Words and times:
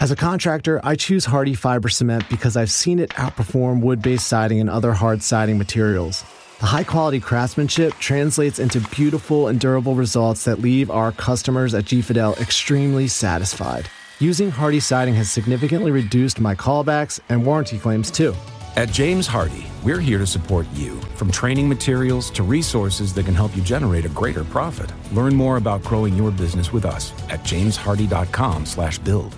As 0.00 0.12
a 0.12 0.16
contractor, 0.16 0.80
I 0.84 0.94
choose 0.94 1.24
Hardy 1.24 1.54
Fiber 1.54 1.88
Cement 1.88 2.28
because 2.30 2.56
I've 2.56 2.70
seen 2.70 3.00
it 3.00 3.10
outperform 3.10 3.80
wood 3.80 4.00
based 4.00 4.28
siding 4.28 4.60
and 4.60 4.70
other 4.70 4.92
hard 4.92 5.24
siding 5.24 5.58
materials. 5.58 6.24
The 6.60 6.66
high 6.66 6.84
quality 6.84 7.18
craftsmanship 7.18 7.94
translates 7.94 8.60
into 8.60 8.80
beautiful 8.96 9.48
and 9.48 9.58
durable 9.58 9.96
results 9.96 10.44
that 10.44 10.60
leave 10.60 10.88
our 10.88 11.10
customers 11.10 11.74
at 11.74 11.84
G 11.84 12.00
Fidel 12.00 12.34
extremely 12.34 13.08
satisfied. 13.08 13.90
Using 14.20 14.52
Hardy 14.52 14.78
siding 14.78 15.14
has 15.14 15.32
significantly 15.32 15.90
reduced 15.90 16.38
my 16.38 16.54
callbacks 16.54 17.18
and 17.28 17.44
warranty 17.44 17.76
claims 17.76 18.08
too. 18.08 18.36
At 18.76 18.92
James 18.92 19.26
Hardy, 19.26 19.66
we're 19.82 19.98
here 19.98 20.18
to 20.18 20.26
support 20.28 20.68
you, 20.74 21.00
from 21.16 21.32
training 21.32 21.68
materials 21.68 22.30
to 22.32 22.44
resources 22.44 23.12
that 23.14 23.24
can 23.24 23.34
help 23.34 23.56
you 23.56 23.62
generate 23.62 24.04
a 24.04 24.10
greater 24.10 24.44
profit. 24.44 24.92
Learn 25.12 25.34
more 25.34 25.56
about 25.56 25.82
growing 25.82 26.14
your 26.14 26.30
business 26.30 26.72
with 26.72 26.84
us 26.84 27.12
at 27.30 27.40
jameshardy.com/build. 27.42 29.34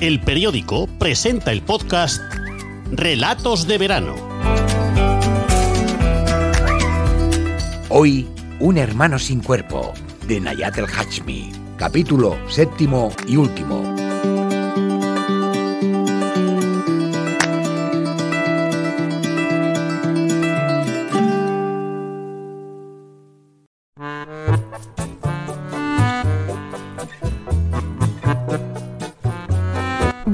El 0.00 0.20
periódico 0.20 0.86
presenta 0.86 1.50
el 1.50 1.60
podcast 1.60 2.22
Relatos 2.92 3.66
de 3.66 3.78
verano. 3.78 4.14
Hoy, 7.88 8.28
Un 8.60 8.78
hermano 8.78 9.18
sin 9.18 9.40
cuerpo, 9.40 9.94
de 10.28 10.40
Nayat 10.40 10.78
el 10.78 10.86
Hachmi, 10.86 11.50
capítulo 11.76 12.38
séptimo 12.48 13.10
y 13.26 13.36
último. 13.36 13.97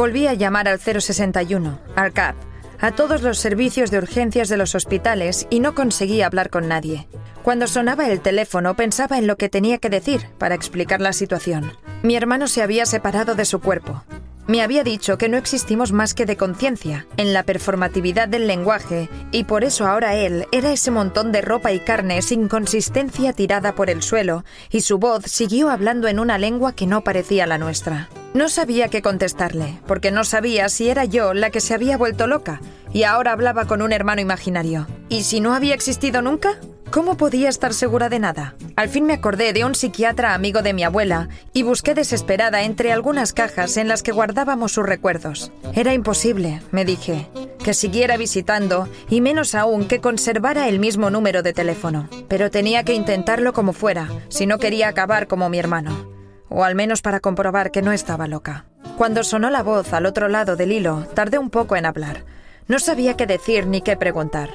Volví 0.05 0.27
a 0.27 0.35
llamar 0.35 0.69
al 0.69 0.81
061, 0.81 1.79
al 1.97 2.13
CAP, 2.13 2.37
a 2.79 2.93
todos 2.93 3.23
los 3.23 3.39
servicios 3.39 3.91
de 3.91 3.97
urgencias 3.97 4.51
de 4.51 4.59
los 4.59 4.75
hospitales 4.75 5.47
y 5.49 5.61
no 5.61 5.75
conseguí 5.75 6.21
hablar 6.21 6.51
con 6.51 6.69
nadie. 6.69 7.09
Cuando 7.43 7.67
sonaba 7.67 8.07
el 8.11 8.21
teléfono 8.21 8.77
pensaba 8.77 9.17
en 9.17 9.27
lo 9.27 9.37
que 9.37 9.49
tenía 9.49 9.79
que 9.79 9.89
decir 9.89 10.29
para 10.37 10.55
explicar 10.55 11.01
la 11.01 11.15
situación. 11.15 11.73
Mi 12.03 12.17
hermano 12.17 12.49
se 12.49 12.61
había 12.61 12.85
separado 12.85 13.35
de 13.35 13.47
su 13.47 13.63
cuerpo. 13.63 14.05
Me 14.47 14.61
había 14.61 14.85
dicho 14.85 15.17
que 15.17 15.31
no 15.31 15.39
existimos 15.39 15.91
más 15.93 16.13
que 16.13 16.27
de 16.27 16.37
conciencia, 16.37 17.07
en 17.17 17.33
la 17.33 17.43
performatividad 17.43 18.29
del 18.29 18.47
lenguaje, 18.47 19.09
y 19.33 19.45
por 19.45 19.65
eso 19.65 19.87
ahora 19.87 20.17
él 20.17 20.45
era 20.53 20.71
ese 20.71 20.91
montón 20.91 21.33
de 21.33 21.41
ropa 21.41 21.73
y 21.73 21.81
carne 21.81 22.21
sin 22.21 22.49
consistencia 22.49 23.33
tirada 23.33 23.75
por 23.75 23.89
el 23.89 24.03
suelo, 24.03 24.45
y 24.71 24.83
su 24.83 24.99
voz 24.99 25.25
siguió 25.25 25.71
hablando 25.71 26.09
en 26.09 26.19
una 26.19 26.37
lengua 26.37 26.75
que 26.75 26.87
no 26.87 27.05
parecía 27.05 27.47
la 27.47 27.57
nuestra. 27.57 28.11
No 28.35 28.49
sabía 28.49 28.89
qué 28.89 29.01
contestarle, 29.01 29.79
porque 29.87 30.11
no 30.11 30.25
sabía 30.25 30.69
si 30.69 30.89
era 30.89 31.05
yo 31.05 31.35
la 31.35 31.51
que 31.51 31.61
se 31.61 31.73
había 31.73 31.97
vuelto 31.97 32.27
loca, 32.27 32.61
y 32.93 33.05
ahora 33.05 33.31
hablaba 33.31 33.67
con 33.67 33.81
un 33.81 33.93
hermano 33.93 34.21
imaginario. 34.21 34.89
¿Y 35.09 35.23
si 35.23 35.39
no 35.39 35.55
había 35.55 35.73
existido 35.73 36.21
nunca? 36.21 36.59
¿Cómo 36.91 37.17
podía 37.17 37.49
estar 37.49 37.73
segura 37.73 38.09
de 38.09 38.19
nada? 38.19 38.57
Al 38.75 38.89
fin 38.89 39.07
me 39.07 39.13
acordé 39.13 39.53
de 39.53 39.65
un 39.65 39.77
psiquiatra 39.77 40.35
amigo 40.35 40.63
de 40.63 40.73
mi 40.73 40.83
abuela 40.83 41.29
y 41.53 41.63
busqué 41.63 41.95
desesperada 41.95 42.65
entre 42.65 42.93
algunas 42.93 43.33
cajas 43.33 43.77
en 43.77 43.87
las 43.87 44.03
que 44.03 44.11
guardábamos 44.11 44.73
sus 44.73 44.85
recuerdos. 44.85 45.53
Era 45.73 45.95
imposible, 45.95 46.61
me 46.73 46.85
dije, 46.85 47.29
que 47.63 47.73
siguiera 47.73 48.17
visitando 48.17 48.89
y 49.09 49.21
menos 49.21 49.55
aún 49.55 49.87
que 49.87 50.01
conservara 50.01 50.69
el 50.69 50.81
mismo 50.81 51.09
número 51.09 51.45
de 51.45 51.53
teléfono. 51.53 52.09
Pero 52.27 52.51
tenía 52.51 52.83
que 52.83 52.95
intentarlo 52.95 53.53
como 53.53 53.73
fuera, 53.73 54.09
si 54.29 54.47
no 54.47 54.59
quería 54.59 54.89
acabar 54.89 55.29
como 55.29 55.49
mi 55.49 55.61
hermano. 55.61 56.14
O 56.55 56.63
al 56.63 56.77
menos 56.77 57.03
para 57.03 57.19
comprobar 57.19 57.73
que 57.73 57.83
no 57.83 57.91
estaba 57.91 58.29
loca. 58.29 58.65
Cuando 58.97 59.25
sonó 59.25 59.51
la 59.51 59.65
voz 59.65 59.93
al 59.93 60.07
otro 60.07 60.29
lado 60.29 60.55
del 60.55 60.71
hilo, 60.71 61.05
tardé 61.13 61.37
un 61.37 61.51
poco 61.51 61.75
en 61.75 61.85
hablar. 61.85 62.25
No 62.69 62.79
sabía 62.79 63.17
qué 63.17 63.27
decir 63.27 63.67
ni 63.67 63.81
qué 63.81 63.97
preguntar. 63.97 64.51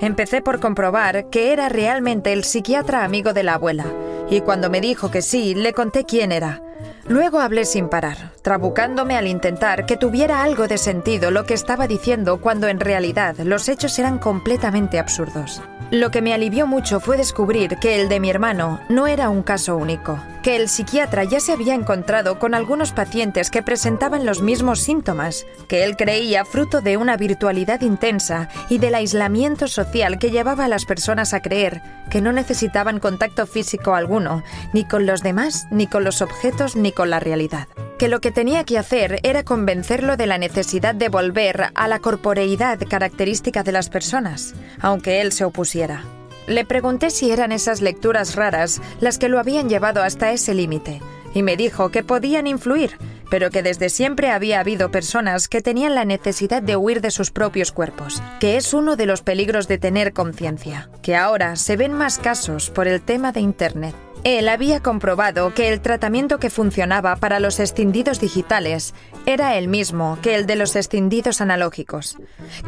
Empecé 0.00 0.40
por 0.40 0.60
comprobar 0.60 1.28
que 1.28 1.52
era 1.52 1.68
realmente 1.68 2.32
el 2.32 2.44
psiquiatra 2.44 3.04
amigo 3.04 3.34
de 3.34 3.42
la 3.42 3.54
abuela, 3.54 3.84
y 4.30 4.40
cuando 4.40 4.70
me 4.70 4.80
dijo 4.80 5.10
que 5.10 5.20
sí, 5.20 5.54
le 5.54 5.74
conté 5.74 6.04
quién 6.04 6.32
era. 6.32 6.62
Luego 7.06 7.38
hablé 7.38 7.66
sin 7.66 7.88
parar, 7.88 8.31
trabucándome 8.42 9.16
al 9.16 9.26
intentar 9.26 9.86
que 9.86 9.96
tuviera 9.96 10.42
algo 10.42 10.68
de 10.68 10.78
sentido 10.78 11.30
lo 11.30 11.44
que 11.44 11.54
estaba 11.54 11.86
diciendo 11.86 12.40
cuando 12.40 12.68
en 12.68 12.80
realidad 12.80 13.36
los 13.38 13.68
hechos 13.68 13.98
eran 13.98 14.18
completamente 14.18 14.98
absurdos. 14.98 15.62
Lo 15.90 16.10
que 16.10 16.22
me 16.22 16.32
alivió 16.32 16.66
mucho 16.66 17.00
fue 17.00 17.18
descubrir 17.18 17.76
que 17.76 18.00
el 18.00 18.08
de 18.08 18.18
mi 18.18 18.30
hermano 18.30 18.80
no 18.88 19.06
era 19.06 19.28
un 19.28 19.42
caso 19.42 19.76
único, 19.76 20.18
que 20.42 20.56
el 20.56 20.70
psiquiatra 20.70 21.24
ya 21.24 21.38
se 21.38 21.52
había 21.52 21.74
encontrado 21.74 22.38
con 22.38 22.54
algunos 22.54 22.92
pacientes 22.92 23.50
que 23.50 23.62
presentaban 23.62 24.24
los 24.24 24.40
mismos 24.40 24.80
síntomas, 24.80 25.46
que 25.68 25.84
él 25.84 25.96
creía 25.96 26.46
fruto 26.46 26.80
de 26.80 26.96
una 26.96 27.18
virtualidad 27.18 27.82
intensa 27.82 28.48
y 28.70 28.78
del 28.78 28.94
aislamiento 28.94 29.68
social 29.68 30.18
que 30.18 30.30
llevaba 30.30 30.64
a 30.64 30.68
las 30.68 30.86
personas 30.86 31.34
a 31.34 31.42
creer 31.42 31.82
que 32.08 32.22
no 32.22 32.32
necesitaban 32.32 32.98
contacto 32.98 33.46
físico 33.46 33.94
alguno, 33.94 34.42
ni 34.72 34.86
con 34.86 35.04
los 35.04 35.22
demás, 35.22 35.66
ni 35.70 35.86
con 35.86 36.04
los 36.04 36.22
objetos, 36.22 36.74
ni 36.74 36.92
con 36.92 37.10
la 37.10 37.20
realidad 37.20 37.68
que 38.02 38.08
lo 38.08 38.20
que 38.20 38.32
tenía 38.32 38.64
que 38.64 38.78
hacer 38.78 39.20
era 39.22 39.44
convencerlo 39.44 40.16
de 40.16 40.26
la 40.26 40.36
necesidad 40.36 40.92
de 40.92 41.08
volver 41.08 41.66
a 41.72 41.86
la 41.86 42.00
corporeidad 42.00 42.80
característica 42.90 43.62
de 43.62 43.70
las 43.70 43.90
personas, 43.90 44.56
aunque 44.80 45.20
él 45.20 45.30
se 45.30 45.44
opusiera. 45.44 46.02
Le 46.48 46.64
pregunté 46.64 47.10
si 47.10 47.30
eran 47.30 47.52
esas 47.52 47.80
lecturas 47.80 48.34
raras 48.34 48.82
las 48.98 49.18
que 49.18 49.28
lo 49.28 49.38
habían 49.38 49.68
llevado 49.68 50.02
hasta 50.02 50.32
ese 50.32 50.52
límite, 50.52 51.00
y 51.32 51.44
me 51.44 51.56
dijo 51.56 51.90
que 51.90 52.02
podían 52.02 52.48
influir, 52.48 52.98
pero 53.30 53.50
que 53.50 53.62
desde 53.62 53.88
siempre 53.88 54.32
había 54.32 54.58
habido 54.58 54.90
personas 54.90 55.46
que 55.46 55.62
tenían 55.62 55.94
la 55.94 56.04
necesidad 56.04 56.60
de 56.60 56.74
huir 56.74 57.02
de 57.02 57.12
sus 57.12 57.30
propios 57.30 57.70
cuerpos, 57.70 58.20
que 58.40 58.56
es 58.56 58.74
uno 58.74 58.96
de 58.96 59.06
los 59.06 59.22
peligros 59.22 59.68
de 59.68 59.78
tener 59.78 60.12
conciencia, 60.12 60.90
que 61.02 61.14
ahora 61.14 61.54
se 61.54 61.76
ven 61.76 61.92
más 61.92 62.18
casos 62.18 62.68
por 62.70 62.88
el 62.88 63.00
tema 63.00 63.30
de 63.30 63.42
Internet. 63.42 63.94
Él 64.24 64.48
había 64.48 64.80
comprobado 64.80 65.52
que 65.52 65.68
el 65.68 65.80
tratamiento 65.80 66.38
que 66.38 66.48
funcionaba 66.48 67.16
para 67.16 67.40
los 67.40 67.58
escindidos 67.58 68.20
digitales 68.20 68.94
era 69.26 69.56
el 69.56 69.66
mismo 69.66 70.16
que 70.22 70.36
el 70.36 70.46
de 70.46 70.54
los 70.54 70.76
escindidos 70.76 71.40
analógicos, 71.40 72.16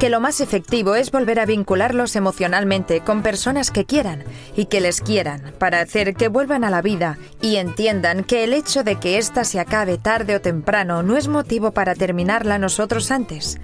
que 0.01 0.11
lo 0.11 0.19
más 0.19 0.41
efectivo 0.41 0.97
es 0.97 1.13
volver 1.13 1.39
a 1.39 1.47
vincularlos 1.47 2.17
emocionalmente 2.17 3.03
con 3.03 3.23
personas 3.23 3.71
que 3.71 3.85
quieran 3.85 4.25
y 4.57 4.67
que 4.67 4.81
les 4.81 5.01
quieran 5.01 5.55
para 5.59 5.81
hacer 5.81 6.15
que 6.15 6.27
vuelvan 6.27 6.65
a 6.65 6.71
la 6.71 6.83
vida 6.83 7.19
y 7.41 7.57
entiendan 7.57 8.25
que 8.25 8.43
el 8.43 8.53
hecho 8.53 8.83
de 8.83 8.97
que 8.97 9.19
ésta 9.19 9.45
se 9.45 9.61
acabe 9.61 9.97
tarde 9.97 10.35
o 10.35 10.41
temprano 10.41 11.05
no 11.05 11.17
es 11.17 11.29
motivo 11.29 11.71
para 11.71 11.95
terminarla 11.95 12.59
nosotros 12.59 13.13
antes, 13.13 13.61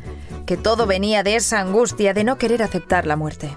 que 0.47 0.57
todo 0.57 0.87
venía 0.87 1.25
de 1.25 1.35
esa 1.35 1.59
angustia 1.59 2.15
de 2.15 2.23
no 2.23 2.39
querer 2.39 2.63
aceptar 2.63 3.05
la 3.05 3.17
muerte. 3.17 3.51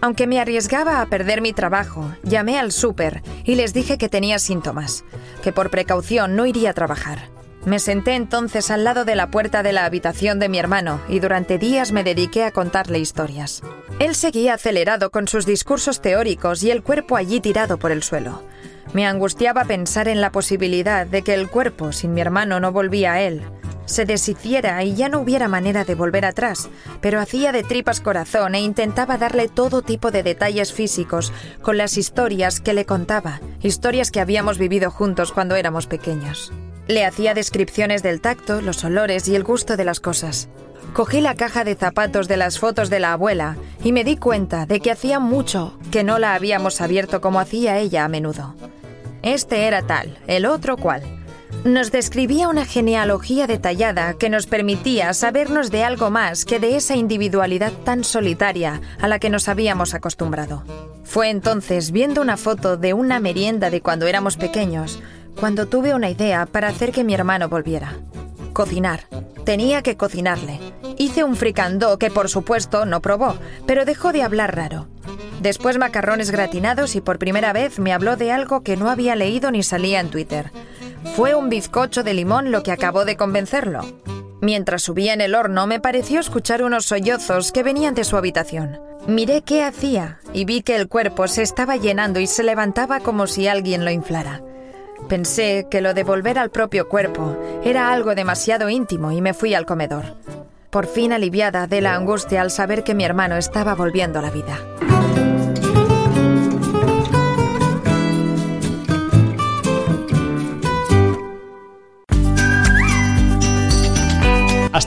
Aunque 0.00 0.26
me 0.26 0.40
arriesgaba 0.40 1.00
a 1.00 1.06
perder 1.06 1.40
mi 1.40 1.52
trabajo, 1.52 2.12
llamé 2.22 2.58
al 2.58 2.72
súper 2.72 3.22
y 3.44 3.56
les 3.56 3.72
dije 3.74 3.98
que 3.98 4.08
tenía 4.08 4.38
síntomas, 4.38 5.04
que 5.42 5.52
por 5.52 5.70
precaución 5.70 6.36
no 6.36 6.46
iría 6.46 6.70
a 6.70 6.74
trabajar. 6.74 7.30
Me 7.64 7.80
senté 7.80 8.14
entonces 8.14 8.70
al 8.70 8.84
lado 8.84 9.04
de 9.04 9.16
la 9.16 9.30
puerta 9.30 9.62
de 9.62 9.72
la 9.72 9.84
habitación 9.84 10.38
de 10.38 10.48
mi 10.48 10.58
hermano 10.58 11.00
y 11.08 11.18
durante 11.18 11.58
días 11.58 11.90
me 11.90 12.04
dediqué 12.04 12.44
a 12.44 12.52
contarle 12.52 13.00
historias. 13.00 13.62
Él 13.98 14.14
seguía 14.14 14.54
acelerado 14.54 15.10
con 15.10 15.26
sus 15.26 15.44
discursos 15.44 16.00
teóricos 16.00 16.62
y 16.62 16.70
el 16.70 16.82
cuerpo 16.84 17.16
allí 17.16 17.40
tirado 17.40 17.76
por 17.76 17.90
el 17.90 18.04
suelo. 18.04 18.44
Me 18.94 19.06
angustiaba 19.06 19.64
pensar 19.64 20.08
en 20.08 20.20
la 20.20 20.32
posibilidad 20.32 21.06
de 21.06 21.22
que 21.22 21.34
el 21.34 21.50
cuerpo 21.50 21.92
sin 21.92 22.14
mi 22.14 22.20
hermano 22.20 22.60
no 22.60 22.72
volvía 22.72 23.14
a 23.14 23.20
él, 23.20 23.42
se 23.88 24.04
deshiciera 24.04 24.84
y 24.84 24.94
ya 24.94 25.08
no 25.08 25.20
hubiera 25.20 25.48
manera 25.48 25.84
de 25.84 25.94
volver 25.94 26.24
atrás, 26.24 26.68
pero 27.00 27.20
hacía 27.20 27.50
de 27.52 27.64
tripas 27.64 28.00
corazón 28.00 28.54
e 28.54 28.60
intentaba 28.60 29.18
darle 29.18 29.48
todo 29.48 29.82
tipo 29.82 30.10
de 30.10 30.22
detalles 30.22 30.72
físicos 30.72 31.32
con 31.62 31.78
las 31.78 31.96
historias 31.96 32.60
que 32.60 32.74
le 32.74 32.84
contaba, 32.84 33.40
historias 33.62 34.10
que 34.10 34.20
habíamos 34.20 34.58
vivido 34.58 34.90
juntos 34.90 35.32
cuando 35.32 35.56
éramos 35.56 35.86
pequeños. 35.86 36.52
Le 36.86 37.04
hacía 37.04 37.34
descripciones 37.34 38.02
del 38.02 38.20
tacto, 38.20 38.60
los 38.60 38.84
olores 38.84 39.26
y 39.28 39.34
el 39.34 39.44
gusto 39.44 39.76
de 39.76 39.84
las 39.84 40.00
cosas. 40.00 40.48
Cogí 40.92 41.20
la 41.20 41.34
caja 41.34 41.64
de 41.64 41.74
zapatos 41.74 42.28
de 42.28 42.36
las 42.36 42.58
fotos 42.58 42.90
de 42.90 43.00
la 43.00 43.12
abuela 43.12 43.56
y 43.82 43.92
me 43.92 44.04
di 44.04 44.16
cuenta 44.16 44.66
de 44.66 44.80
que 44.80 44.90
hacía 44.90 45.20
mucho 45.20 45.78
que 45.90 46.04
no 46.04 46.18
la 46.18 46.34
habíamos 46.34 46.80
abierto 46.80 47.20
como 47.20 47.40
hacía 47.40 47.78
ella 47.78 48.04
a 48.04 48.08
menudo. 48.08 48.54
Este 49.22 49.66
era 49.66 49.82
tal, 49.82 50.18
el 50.26 50.46
otro 50.46 50.76
cual. 50.76 51.17
Nos 51.64 51.90
describía 51.90 52.48
una 52.48 52.64
genealogía 52.64 53.46
detallada 53.46 54.14
que 54.14 54.30
nos 54.30 54.46
permitía 54.46 55.12
sabernos 55.12 55.70
de 55.70 55.84
algo 55.84 56.10
más 56.10 56.44
que 56.44 56.60
de 56.60 56.76
esa 56.76 56.94
individualidad 56.94 57.72
tan 57.84 58.04
solitaria 58.04 58.80
a 59.00 59.08
la 59.08 59.18
que 59.18 59.28
nos 59.28 59.48
habíamos 59.48 59.92
acostumbrado. 59.92 60.64
Fue 61.04 61.30
entonces, 61.30 61.90
viendo 61.90 62.22
una 62.22 62.36
foto 62.36 62.76
de 62.76 62.94
una 62.94 63.18
merienda 63.18 63.70
de 63.70 63.80
cuando 63.80 64.06
éramos 64.06 64.36
pequeños, 64.36 65.00
cuando 65.38 65.66
tuve 65.66 65.94
una 65.94 66.10
idea 66.10 66.46
para 66.46 66.68
hacer 66.68 66.92
que 66.92 67.04
mi 67.04 67.14
hermano 67.14 67.48
volviera. 67.48 67.94
Cocinar. 68.52 69.04
Tenía 69.44 69.82
que 69.82 69.96
cocinarle. 69.96 70.60
Hice 70.96 71.24
un 71.24 71.36
fricandó 71.36 71.98
que 71.98 72.10
por 72.10 72.28
supuesto 72.28 72.86
no 72.86 73.00
probó, 73.00 73.36
pero 73.66 73.84
dejó 73.84 74.12
de 74.12 74.22
hablar 74.22 74.54
raro. 74.54 74.88
Después 75.40 75.78
macarrones 75.78 76.30
gratinados 76.30 76.96
y 76.96 77.00
por 77.00 77.18
primera 77.18 77.52
vez 77.52 77.78
me 77.78 77.92
habló 77.92 78.16
de 78.16 78.32
algo 78.32 78.62
que 78.62 78.76
no 78.76 78.90
había 78.90 79.16
leído 79.16 79.50
ni 79.50 79.62
salía 79.62 80.00
en 80.00 80.10
Twitter. 80.10 80.50
Fue 81.14 81.34
un 81.34 81.48
bizcocho 81.48 82.02
de 82.02 82.14
limón 82.14 82.50
lo 82.50 82.62
que 82.62 82.72
acabó 82.72 83.04
de 83.04 83.16
convencerlo. 83.16 83.80
Mientras 84.40 84.82
subía 84.82 85.14
en 85.14 85.20
el 85.20 85.34
horno 85.34 85.66
me 85.66 85.80
pareció 85.80 86.20
escuchar 86.20 86.62
unos 86.62 86.86
sollozos 86.86 87.50
que 87.50 87.62
venían 87.62 87.94
de 87.94 88.04
su 88.04 88.16
habitación. 88.16 88.80
Miré 89.06 89.42
qué 89.42 89.64
hacía 89.64 90.20
y 90.32 90.44
vi 90.44 90.62
que 90.62 90.76
el 90.76 90.88
cuerpo 90.88 91.26
se 91.26 91.42
estaba 91.42 91.76
llenando 91.76 92.20
y 92.20 92.26
se 92.26 92.44
levantaba 92.44 93.00
como 93.00 93.26
si 93.26 93.48
alguien 93.48 93.84
lo 93.84 93.90
inflara. 93.90 94.42
Pensé 95.08 95.66
que 95.70 95.80
lo 95.80 95.94
de 95.94 96.04
volver 96.04 96.38
al 96.38 96.50
propio 96.50 96.88
cuerpo 96.88 97.36
era 97.64 97.92
algo 97.92 98.14
demasiado 98.14 98.68
íntimo 98.68 99.10
y 99.10 99.20
me 99.20 99.34
fui 99.34 99.54
al 99.54 99.66
comedor. 99.66 100.04
Por 100.70 100.86
fin 100.86 101.12
aliviada 101.12 101.66
de 101.66 101.80
la 101.80 101.94
angustia 101.94 102.42
al 102.42 102.50
saber 102.50 102.84
que 102.84 102.94
mi 102.94 103.04
hermano 103.04 103.36
estaba 103.36 103.74
volviendo 103.74 104.18
a 104.18 104.22
la 104.22 104.30
vida. 104.30 104.58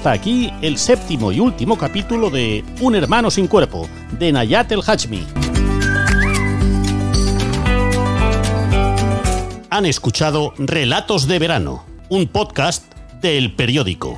Hasta 0.02 0.14
aquí 0.14 0.52
el 0.64 0.80
séptimo 0.80 1.32
y 1.32 1.40
último 1.40 1.78
capítulo 1.78 2.32
de 2.32 2.66
Un 2.80 2.96
hermano 2.96 3.30
sin 3.30 3.46
cuerpo, 3.46 3.88
de 4.18 4.32
Nayat 4.32 4.72
el 4.72 4.82
Hachmi. 4.84 5.24
Han 9.70 9.86
escuchado 9.86 10.56
Relatos 10.58 11.28
de 11.28 11.38
Verano, 11.38 11.86
un 12.10 12.26
podcast 12.26 12.92
del 13.22 13.54
periódico. 13.54 14.18